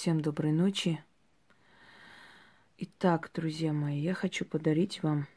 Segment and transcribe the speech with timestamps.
[0.00, 1.04] Всем доброй ночи.
[2.78, 5.28] Итак, друзья мои, я хочу подарить вам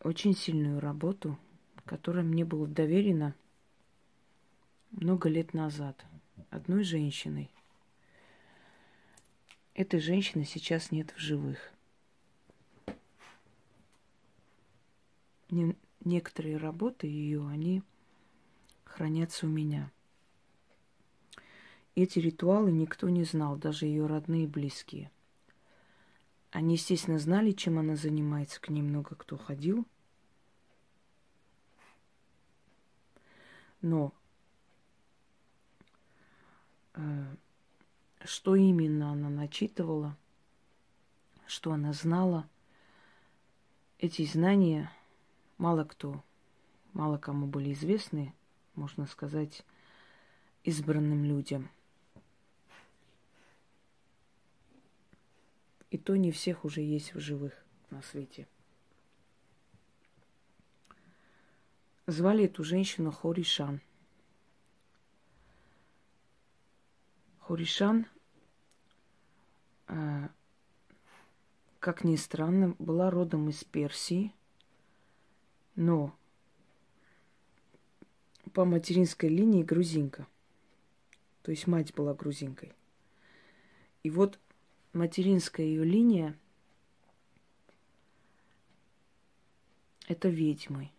[0.00, 1.38] очень сильную работу,
[1.84, 3.36] которая мне была доверена
[4.90, 6.04] много лет назад
[6.50, 7.52] одной женщиной.
[9.74, 11.72] Этой женщины сейчас нет в живых.
[16.00, 17.84] некоторые работы ее, они
[18.82, 19.92] хранятся у меня.
[21.96, 25.12] Эти ритуалы никто не знал, даже ее родные и близкие.
[26.50, 29.86] Они, естественно, знали, чем она занимается, к ней много кто ходил.
[33.80, 34.12] Но
[36.94, 37.36] э,
[38.24, 40.16] что именно она начитывала,
[41.46, 42.48] что она знала,
[43.98, 44.90] эти знания
[45.58, 46.24] мало кто,
[46.92, 48.34] мало кому были известны,
[48.74, 49.64] можно сказать,
[50.64, 51.68] избранным людям.
[55.94, 57.52] И то не всех уже есть в живых
[57.90, 58.48] на свете.
[62.08, 63.80] Звали эту женщину Хоришан.
[67.38, 68.06] Хоришан,
[69.86, 70.28] э,
[71.78, 74.34] как ни странно, была родом из Персии–
[75.76, 76.16] но
[78.52, 80.26] по материнской линии грузинка.
[81.42, 82.72] То есть мать была грузинкой.
[84.02, 84.38] И вот
[84.94, 86.38] материнская ее линия
[90.06, 90.90] это ведьмы.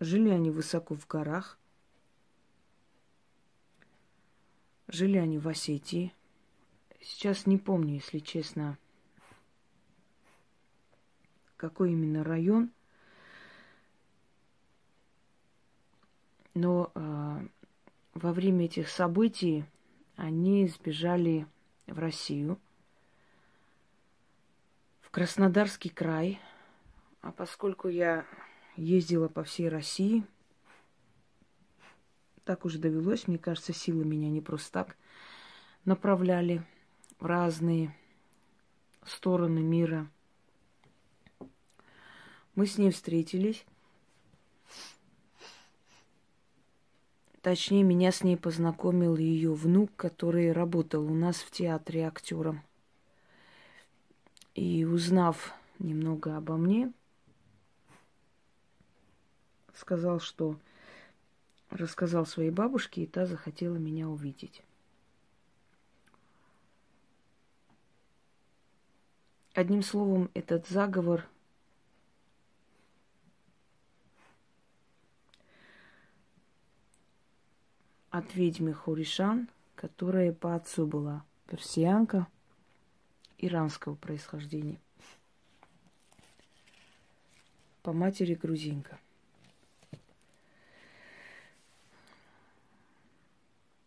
[0.00, 1.58] Жили они высоко в горах.
[4.86, 6.14] Жили они в Осетии.
[7.00, 8.78] Сейчас не помню, если честно,
[11.56, 12.70] какой именно район.
[16.54, 17.48] Но э,
[18.14, 19.64] во время этих событий
[20.18, 21.46] они сбежали
[21.86, 22.60] в Россию,
[25.00, 26.38] в Краснодарский край.
[27.22, 28.26] А поскольку я
[28.76, 30.22] ездила по всей России,
[32.44, 34.96] так уже довелось, мне кажется, силы меня не просто так
[35.86, 36.62] направляли
[37.18, 37.96] в разные
[39.06, 40.06] стороны мира–
[42.58, 43.64] мы с ней встретились.
[47.42, 52.62] Точнее, меня с ней познакомил ее внук, который работал у нас в театре актером.
[54.54, 56.92] И узнав немного обо мне,
[59.72, 60.58] сказал, что
[61.70, 64.62] рассказал своей бабушке, и та захотела меня увидеть.
[69.54, 71.28] Одним словом, этот заговор–
[78.18, 82.26] от ведьмы Хоришан, которая по отцу была персианка
[83.38, 84.80] иранского происхождения.
[87.82, 88.98] По матери грузинка.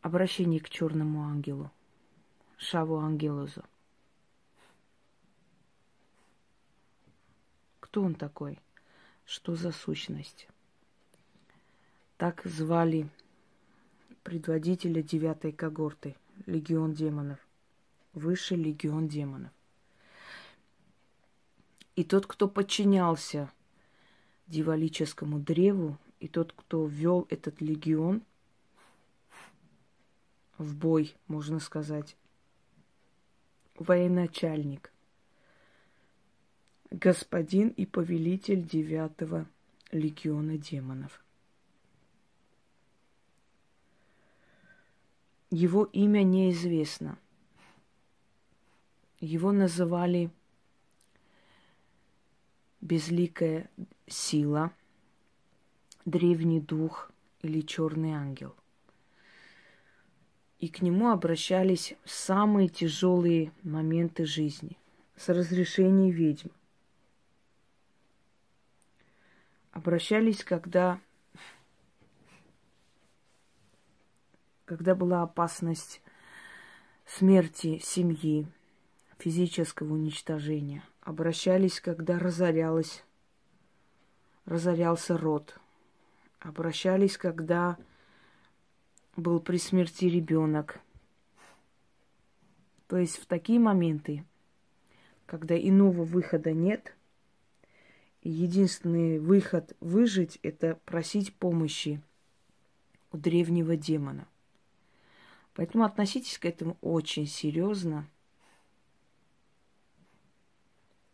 [0.00, 1.70] Обращение к черному ангелу,
[2.56, 3.62] Шаву Ангелозу.
[7.80, 8.58] Кто он такой?
[9.24, 10.48] Что за сущность?
[12.16, 13.08] Так звали
[14.24, 17.38] предводителя девятой когорты, легион демонов,
[18.14, 19.52] высший легион демонов.
[21.94, 23.52] И тот, кто подчинялся
[24.48, 28.22] дьяволическому древу, и тот, кто ввел этот легион
[30.58, 32.16] в бой, можно сказать,
[33.76, 34.90] военачальник,
[36.90, 39.46] господин и повелитель девятого
[39.92, 41.23] легиона демонов.
[45.54, 47.16] Его имя неизвестно.
[49.20, 50.32] Его называли
[52.80, 53.70] безликая
[54.08, 54.72] сила,
[56.04, 58.56] древний дух или черный ангел.
[60.58, 64.76] И к нему обращались в самые тяжелые моменты жизни
[65.14, 66.48] с разрешения ведьм.
[69.70, 70.98] Обращались, когда
[74.64, 76.00] когда была опасность
[77.06, 78.46] смерти семьи,
[79.18, 80.82] физического уничтожения.
[81.02, 83.04] Обращались, когда разорялась,
[84.46, 85.58] разорялся род.
[86.40, 87.76] Обращались, когда
[89.16, 90.80] был при смерти ребенок.
[92.86, 94.24] То есть в такие моменты,
[95.26, 96.96] когда иного выхода нет,
[98.22, 102.02] единственный выход выжить– это просить помощи
[103.12, 104.26] у древнего демона–
[105.54, 108.08] Поэтому относитесь к этому очень серьезно.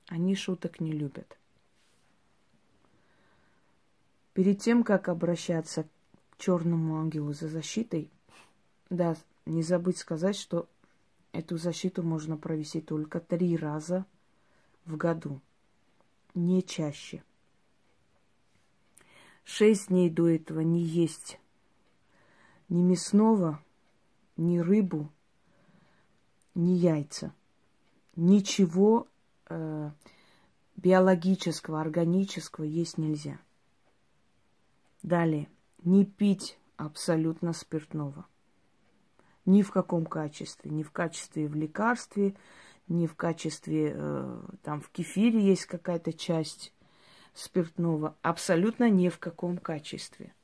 [0.08, 1.38] Они шуток не любят.
[4.32, 8.10] Перед тем, как обращаться к черному ангелу за защитой,
[8.88, 9.14] да,
[9.44, 10.68] не забыть сказать, что
[11.32, 14.06] эту защиту можно провести только три раза
[14.86, 15.40] в году,
[16.34, 17.22] не чаще.
[19.44, 21.38] Шесть дней до этого не есть
[22.68, 23.62] ни мясного,
[24.40, 25.12] ни рыбу,
[26.54, 27.34] ни яйца.
[28.16, 29.06] Ничего
[29.48, 29.90] э,
[30.76, 33.38] биологического, органического есть нельзя.
[35.02, 35.48] Далее.
[35.84, 38.26] Не пить абсолютно спиртного.
[39.44, 40.70] Ни в каком качестве.
[40.70, 42.34] Ни в качестве в лекарстве,
[42.88, 46.72] ни в качестве, э, там в кефире есть какая-то часть
[47.34, 48.16] спиртного.
[48.22, 50.34] Абсолютно ни в каком качестве.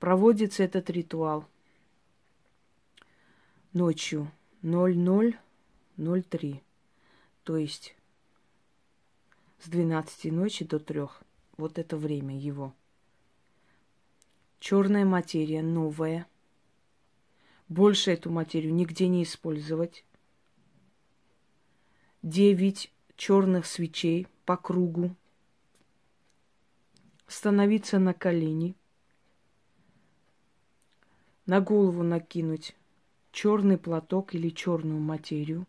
[0.00, 1.46] Проводится этот ритуал
[3.74, 4.32] ночью
[4.62, 6.62] 00.03.
[7.44, 7.94] То есть
[9.58, 11.02] с 12 ночи до 3.
[11.58, 12.72] Вот это время его.
[14.58, 16.26] Черная материя новая.
[17.68, 20.06] Больше эту материю нигде не использовать.
[22.22, 25.14] Девять черных свечей по кругу.
[27.26, 28.74] Становиться на колени.
[31.50, 32.76] На голову накинуть
[33.32, 35.66] черный платок или черную материю.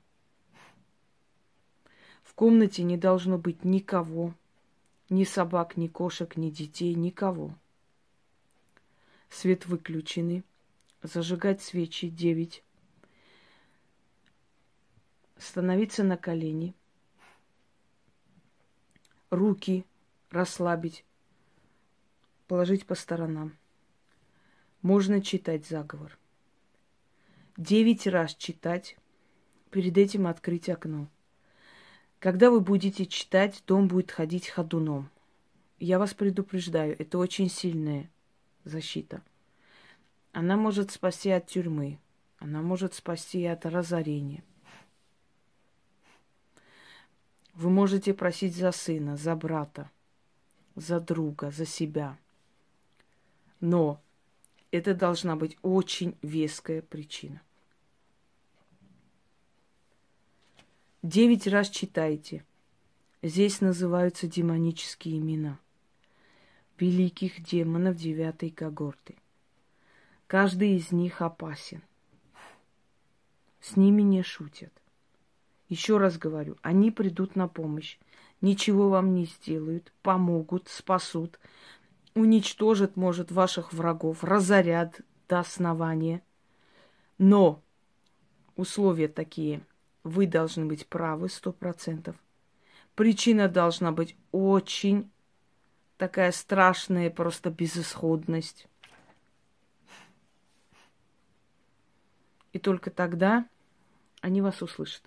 [2.22, 4.36] В комнате не должно быть никого,
[5.10, 7.56] ни собак, ни кошек, ни детей, никого.
[9.32, 10.44] Свет выключенный.
[11.02, 12.64] Зажигать свечи девять.
[15.36, 16.76] Становиться на колени.
[19.32, 19.84] Руки
[20.30, 21.04] расслабить.
[22.46, 23.58] Положить по сторонам.
[24.82, 26.18] Можно читать заговор.
[27.56, 28.98] Девять раз читать,
[29.70, 31.08] перед этим открыть окно.
[32.18, 35.10] Когда вы будете читать, дом будет ходить ходуном.
[35.78, 38.10] Я вас предупреждаю, это очень сильная
[38.64, 39.22] защита.
[40.32, 42.00] Она может спасти от тюрьмы,
[42.40, 44.44] она может спасти от разорения.
[47.54, 49.92] Вы можете просить за сына, за брата,
[50.76, 52.18] за друга, за себя.
[53.60, 54.02] Но
[54.72, 57.42] это должна быть очень веская причина.
[61.04, 62.46] Девять раз читайте.
[63.22, 65.60] Здесь называются демонические имена.
[66.80, 69.16] Великих демонов девятой когорты.
[70.28, 71.84] Каждый из них опасен.
[73.60, 74.72] С ними не шутят.
[75.70, 77.98] Еще раз говорю, они придут на помощь.
[78.42, 81.40] Ничего вам не сделают, помогут, спасут,
[82.16, 86.22] уничтожат, может, ваших врагов, разорят до основания.
[87.18, 87.62] Но
[88.56, 89.62] условия такие–
[90.04, 92.16] вы должны быть правы сто процентов.
[92.96, 95.10] Причина должна быть очень
[95.98, 98.68] такая страшная, просто безысходность.
[102.54, 103.48] И только тогда
[104.22, 105.04] они вас услышат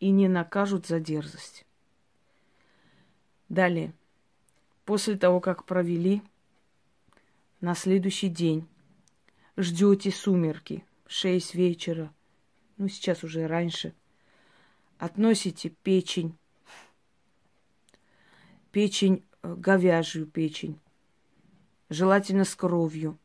[0.00, 1.64] и не накажут за дерзость.
[3.48, 3.92] Далее.
[4.90, 6.20] После того, как провели,
[7.60, 8.66] на следующий день.
[9.56, 12.12] Ждете сумерки, шесть вечера–
[12.76, 13.94] ну сейчас уже раньше,
[14.98, 16.36] относите печень,
[18.72, 20.80] печень, э, говяжью печень,
[21.88, 23.16] желательно с кровью.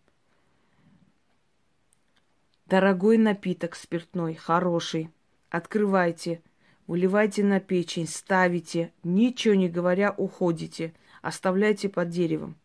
[2.67, 5.10] Дорогой напиток спиртной, хороший.
[5.50, 6.43] Открывайте,
[6.86, 10.93] выливайте на печень, ставите, ничего не говоря, уходите,
[11.27, 12.55] оставляйте под деревом.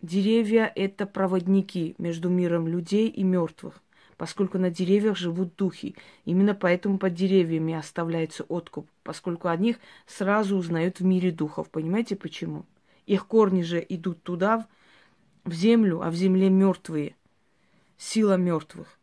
[0.00, 3.82] Деревья– это проводники между миром людей и мертвых
[4.22, 5.96] поскольку на деревьях живут духи.
[6.24, 11.68] Именно поэтому под деревьями оставляется откуп, поскольку о них сразу узнают в мире духов.
[11.70, 12.64] Понимаете почему?
[13.06, 14.68] Их корни же идут туда,
[15.44, 17.16] в землю, а в земле мертвые.
[17.98, 18.96] Сила мертвых.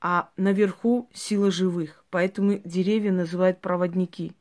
[0.00, 2.02] А наверху сила живых.
[2.08, 4.32] Поэтому деревья называют проводники.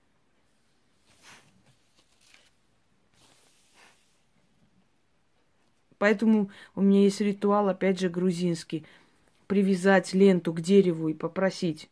[6.02, 8.88] Поэтому у меня есть ритуал, опять же, грузинский–
[9.46, 11.92] привязать ленту к дереву и попросить.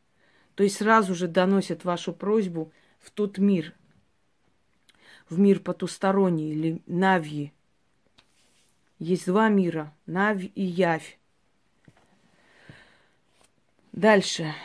[0.55, 3.75] То есть сразу же доносят вашу просьбу в тот мир,
[5.29, 7.53] в мир потусторонний или Навьи.
[8.97, 11.19] Есть два мира, Навь и Явь.
[13.91, 14.55] Дальше.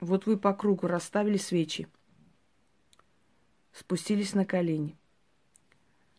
[0.00, 1.88] Вот вы по кругу расставили свечи.
[3.76, 4.96] Спустились на колени,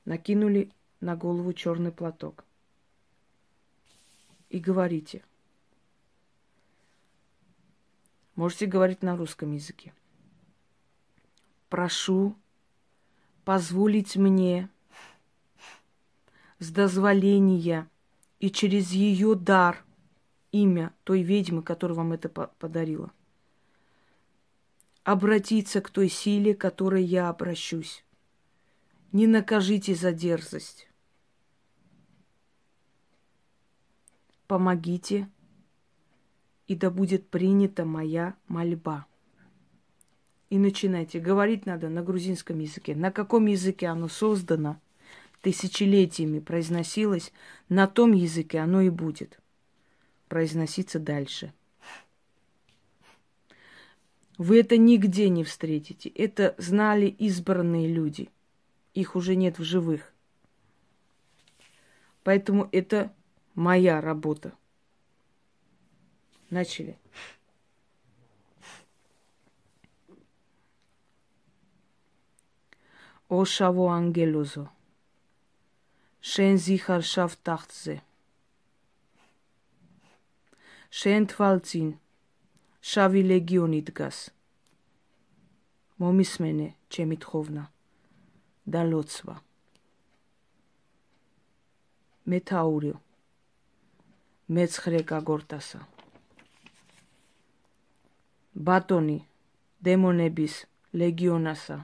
[0.06, 0.72] накинули
[1.02, 2.46] на голову черный платок
[4.50, 5.24] и говорите.
[8.36, 9.92] Можете говорить на русском языке.
[11.70, 12.36] Прошу
[13.44, 14.70] позволить мне
[16.60, 17.90] с дозволения
[18.40, 19.84] и через ее дар
[20.52, 23.12] имя той ведьмы, которая вам это подарила,
[25.08, 28.04] обратиться к той силе, к которой я обращусь.
[29.14, 30.90] Не накажите за дерзость.
[34.48, 35.30] Помогите,
[36.68, 39.06] и да будет принята моя мольба.
[40.50, 41.22] И начинайте.
[41.22, 42.94] Говорить надо на грузинском языке.
[42.94, 44.78] На каком языке оно создано,
[45.42, 47.32] тысячелетиями произносилось,
[47.70, 49.40] на том языке оно и будет
[50.28, 51.54] произноситься дальше.
[54.38, 56.10] Вы это нигде не встретите.
[56.10, 58.30] Это знали избранные люди.
[58.94, 60.14] Их уже нет в живых.
[62.24, 63.14] Поэтому это
[63.56, 64.54] моя работа.
[66.50, 66.98] Начали.
[73.28, 74.70] О шаво ангелузо.
[76.22, 77.38] Шен зихар шаф.
[80.90, 82.00] Шен твалцин.
[82.88, 84.18] შავი ლეგიონი დგას.
[86.00, 87.64] მომისმენე ჩემი თხოვნა
[88.76, 89.36] და ლოცვა.
[92.32, 92.96] მეტაურიო
[94.56, 95.82] მეცხრე გაგორტასა.
[98.70, 99.20] ბატონი
[99.84, 100.56] დემონების
[100.96, 101.78] ლეგიონასა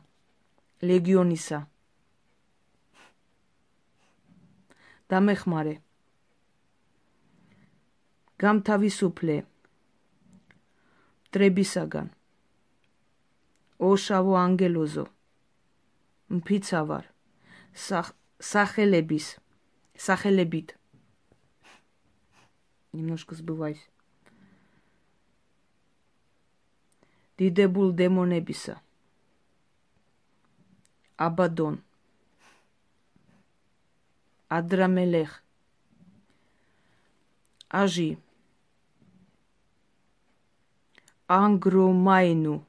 [0.83, 1.60] ლეგიონისა.
[5.12, 5.75] დამეხმარე.
[8.39, 9.38] გამთავისუფლე
[11.35, 12.08] ტრებისაგან
[13.90, 15.04] ოშავო ანგელოზო
[16.38, 17.04] მფიცავარ
[18.52, 19.28] სახელების
[20.08, 20.75] სახელებით
[22.99, 23.85] немножко сбываюсь
[27.38, 28.76] დიდებულ დემონებისა
[31.26, 31.76] აბადონ
[34.58, 35.37] ადრამელეხ
[37.82, 38.08] აჟი
[41.27, 42.65] Ангромайну.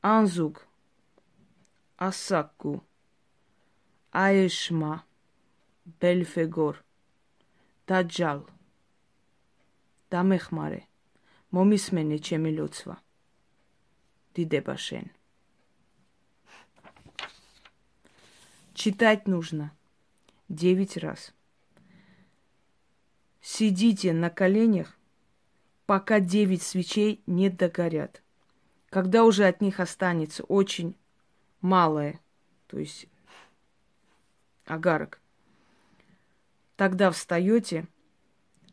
[0.00, 0.68] Анзук.
[1.96, 2.84] Асаку.
[4.12, 5.04] Аешма.
[6.00, 6.80] Бельфегор,
[7.84, 8.48] դաջալ,
[10.08, 10.88] Дамехмаре,
[11.52, 12.52] Момисмене մոմիս մեն է չեմի
[18.72, 19.76] Читать нужно
[20.48, 21.34] девять раз.
[23.42, 24.96] Сидите на коленях
[25.86, 28.22] пока девять свечей не догорят.
[28.90, 30.94] Когда уже от них останется очень
[31.60, 32.20] малое,
[32.66, 33.06] то есть
[34.66, 35.20] агарок,
[36.76, 37.86] тогда встаете,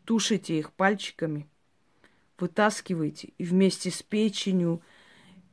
[0.06, 1.48] тушите их пальчиками,
[2.38, 4.82] вытаскиваете и вместе с печенью,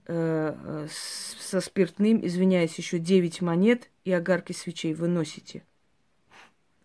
[0.07, 5.65] э, э со спиртным, извиняюсь, еще 9 монет и огарки свечей выносите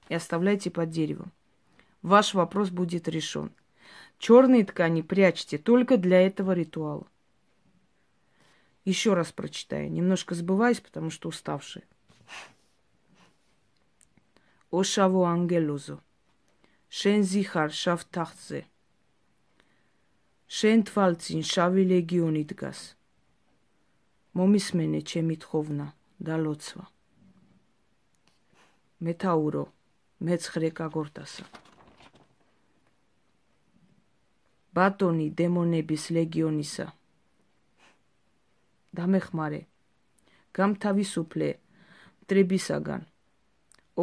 [0.09, 1.31] и оставляйте под деревом.
[2.01, 3.51] Ваш вопрос будет решен.
[4.22, 7.06] Черные ткани прячьте только для этого ритуала.
[8.84, 9.90] Еще раз прочитаю.
[9.92, 11.84] Немножко сбываюсь, потому что уставшая.
[14.70, 16.00] Ошаво ангелузу.
[16.88, 18.66] Шен зихар шав тахзе.
[20.48, 22.96] შენ თვალწინ შავი ლეგიონი დგას.
[24.32, 25.86] მომისმენე ჩემი თხოვნა
[26.24, 26.84] და ლოცვა.
[29.04, 29.64] მეთაურო,
[30.24, 31.44] მეცხრე კაგორდასა.
[34.77, 36.87] ბატონი დემონების ლეგიონისა.
[38.97, 39.61] დამეხმარე.
[40.57, 41.49] გამთავისუფლე
[42.23, 43.01] მტრებისაგან.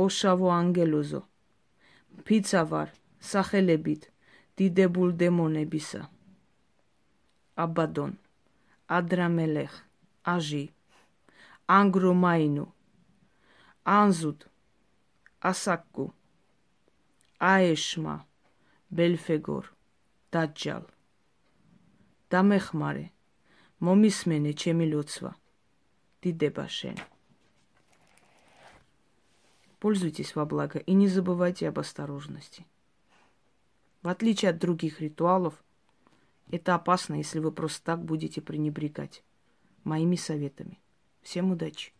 [0.02, 1.22] ოშავო ანგელოზო.
[2.26, 2.88] ფიცავარ
[3.32, 4.02] სახელებით
[4.58, 6.02] დიდებულ დემონებისა.
[7.64, 8.12] აბადონ
[8.96, 9.74] ადრამელეხ
[10.34, 10.62] აჟი
[11.78, 12.64] ანგრომაინუ
[13.96, 14.40] ანზუდ
[15.50, 16.06] ასაკუ
[17.50, 18.14] აეშმა
[18.96, 19.64] ბელფეგორ
[20.35, 20.85] დაჯალ
[22.33, 23.05] დამეხმარე
[23.87, 25.31] მომისმენე ჩემი ლოცვა
[26.25, 27.03] დიდება შენ
[29.85, 32.65] Пользуйтесь во благо и не забывайте об осторожности.
[34.01, 35.63] В отличие от других ритуалов,
[36.49, 39.23] это опасно, если вы просто так будете пренебрегать
[39.83, 40.79] моими советами.
[41.21, 41.93] Всем удачи!